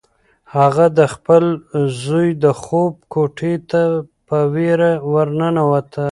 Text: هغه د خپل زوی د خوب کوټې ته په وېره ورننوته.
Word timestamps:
هغه 0.55 0.85
د 0.99 1.01
خپل 1.13 1.43
زوی 2.03 2.27
د 2.43 2.45
خوب 2.61 2.93
کوټې 3.13 3.53
ته 3.71 3.83
په 4.27 4.37
وېره 4.53 4.91
ورننوته. 5.13 5.99